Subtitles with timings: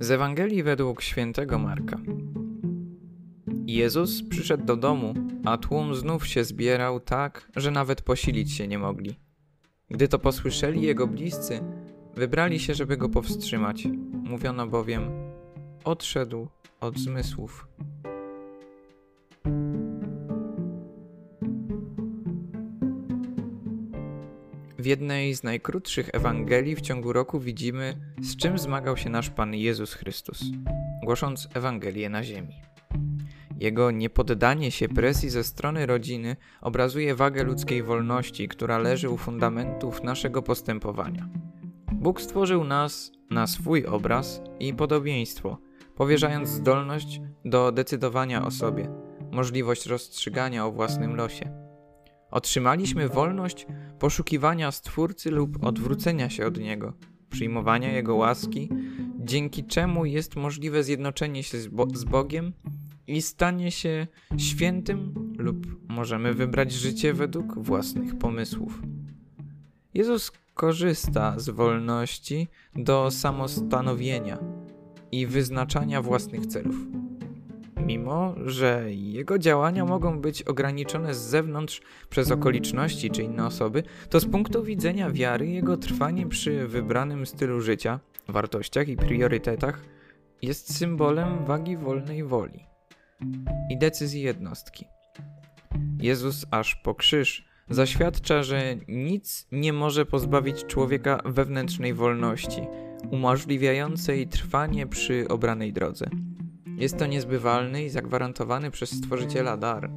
[0.00, 1.98] Z Ewangelii według świętego Marka.
[3.66, 5.14] Jezus przyszedł do domu,
[5.44, 9.14] a tłum znów się zbierał tak, że nawet posilić się nie mogli.
[9.90, 11.60] Gdy to posłyszeli jego bliscy,
[12.14, 13.88] wybrali się, żeby go powstrzymać.
[14.12, 15.10] Mówiono bowiem:
[15.84, 16.48] Odszedł
[16.80, 17.68] od zmysłów.
[24.84, 29.54] W jednej z najkrótszych Ewangelii w ciągu roku widzimy, z czym zmagał się nasz Pan
[29.54, 30.44] Jezus Chrystus,
[31.04, 32.60] głosząc Ewangelię na ziemi.
[33.60, 40.02] Jego niepoddanie się presji ze strony rodziny obrazuje wagę ludzkiej wolności, która leży u fundamentów
[40.02, 41.28] naszego postępowania.
[41.92, 45.58] Bóg stworzył nas na swój obraz i podobieństwo,
[45.94, 48.88] powierzając zdolność do decydowania o sobie,
[49.32, 51.63] możliwość rozstrzygania o własnym losie.
[52.34, 53.66] Otrzymaliśmy wolność
[53.98, 56.92] poszukiwania Stwórcy lub odwrócenia się od Niego,
[57.30, 58.68] przyjmowania Jego łaski,
[59.18, 62.52] dzięki czemu jest możliwe zjednoczenie się z, Bo z Bogiem
[63.06, 68.82] i stanie się świętym, lub możemy wybrać życie według własnych pomysłów.
[69.94, 74.38] Jezus korzysta z wolności do samostanowienia
[75.12, 77.03] i wyznaczania własnych celów.
[77.86, 84.20] Mimo, że jego działania mogą być ograniczone z zewnątrz przez okoliczności czy inne osoby, to
[84.20, 89.84] z punktu widzenia wiary jego trwanie przy wybranym stylu życia, wartościach i priorytetach
[90.42, 92.66] jest symbolem wagi wolnej woli
[93.70, 94.84] i decyzji jednostki.
[96.00, 102.60] Jezus aż po krzyż zaświadcza, że nic nie może pozbawić człowieka wewnętrznej wolności,
[103.10, 106.10] umożliwiającej trwanie przy obranej drodze.
[106.78, 109.90] Jest to niezbywalny i zagwarantowany przez Stworzyciela dar.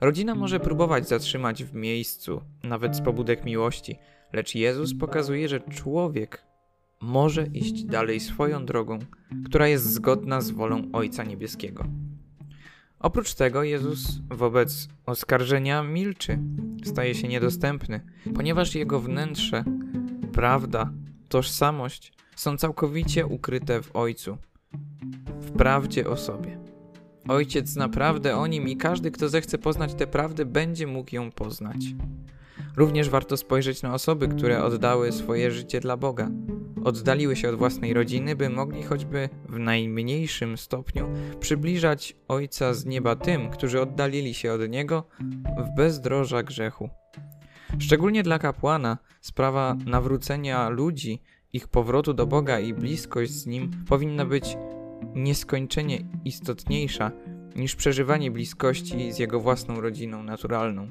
[0.00, 3.98] Rodzina może próbować zatrzymać w miejscu, nawet z pobudek miłości,
[4.32, 6.42] lecz Jezus pokazuje, że człowiek
[7.00, 8.98] może iść dalej swoją drogą,
[9.44, 11.84] która jest zgodna z wolą Ojca Niebieskiego.
[12.98, 16.38] Oprócz tego Jezus wobec oskarżenia milczy,
[16.84, 18.00] staje się niedostępny,
[18.34, 19.64] ponieważ jego wnętrze,
[20.32, 20.92] prawda,
[21.28, 24.38] tożsamość są całkowicie ukryte w Ojcu
[25.58, 26.58] prawdzie o sobie.
[27.28, 31.94] Ojciec naprawdę o nim i każdy, kto zechce poznać tę prawdę, będzie mógł ją poznać.
[32.76, 36.30] Również warto spojrzeć na osoby, które oddały swoje życie dla Boga.
[36.84, 41.08] Oddaliły się od własnej rodziny, by mogli choćby w najmniejszym stopniu
[41.40, 45.04] przybliżać Ojca z nieba tym, którzy oddalili się od Niego
[45.58, 46.90] w bezdroża grzechu.
[47.78, 54.24] Szczególnie dla kapłana sprawa nawrócenia ludzi, ich powrotu do Boga i bliskość z Nim powinna
[54.24, 54.56] być
[55.14, 57.12] nieskończenie istotniejsza
[57.56, 60.88] niż przeżywanie bliskości z jego własną rodziną naturalną.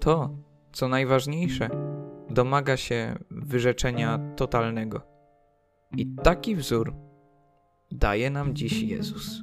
[0.00, 0.36] To,
[0.72, 1.70] co najważniejsze,
[2.30, 5.02] domaga się wyrzeczenia totalnego.
[5.96, 6.94] I taki wzór
[7.90, 9.42] daje nam dziś Jezus.